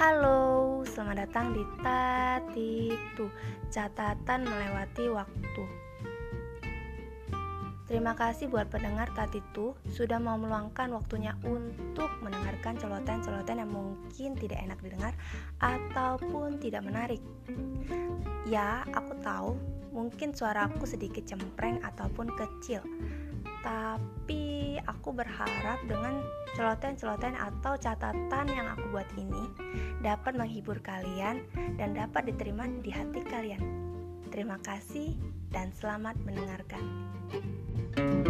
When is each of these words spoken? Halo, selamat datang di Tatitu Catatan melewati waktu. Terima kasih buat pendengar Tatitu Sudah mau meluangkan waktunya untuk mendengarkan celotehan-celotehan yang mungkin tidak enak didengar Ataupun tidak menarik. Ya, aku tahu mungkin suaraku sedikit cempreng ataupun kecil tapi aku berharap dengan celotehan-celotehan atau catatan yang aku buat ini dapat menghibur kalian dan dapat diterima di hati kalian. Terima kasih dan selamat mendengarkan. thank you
Halo, 0.00 0.80
selamat 0.88 1.28
datang 1.28 1.52
di 1.52 1.60
Tatitu 1.84 3.28
Catatan 3.68 4.48
melewati 4.48 5.12
waktu. 5.12 5.64
Terima 7.84 8.16
kasih 8.16 8.48
buat 8.48 8.72
pendengar 8.72 9.12
Tatitu 9.12 9.76
Sudah 9.92 10.16
mau 10.16 10.40
meluangkan 10.40 10.88
waktunya 10.96 11.36
untuk 11.44 12.08
mendengarkan 12.24 12.80
celotehan-celotehan 12.80 13.60
yang 13.60 13.72
mungkin 13.76 14.40
tidak 14.40 14.64
enak 14.64 14.80
didengar 14.80 15.12
Ataupun 15.60 16.56
tidak 16.64 16.80
menarik. 16.80 17.20
Ya, 18.48 18.88
aku 18.96 19.20
tahu 19.20 19.60
mungkin 19.92 20.32
suaraku 20.32 20.88
sedikit 20.88 21.28
cempreng 21.28 21.76
ataupun 21.84 22.32
kecil 22.40 22.80
tapi 23.60 24.49
aku 24.90 25.14
berharap 25.14 25.78
dengan 25.86 26.18
celotehan-celotehan 26.58 27.38
atau 27.38 27.78
catatan 27.78 28.46
yang 28.50 28.66
aku 28.74 28.84
buat 28.90 29.08
ini 29.14 29.44
dapat 30.02 30.34
menghibur 30.34 30.82
kalian 30.82 31.46
dan 31.78 31.94
dapat 31.94 32.34
diterima 32.34 32.66
di 32.82 32.90
hati 32.90 33.22
kalian. 33.22 33.62
Terima 34.34 34.58
kasih 34.62 35.14
dan 35.54 35.70
selamat 35.74 36.18
mendengarkan. 36.26 36.82
thank 37.90 38.26
you 38.26 38.29